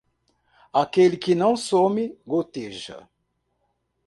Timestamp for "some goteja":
1.55-3.07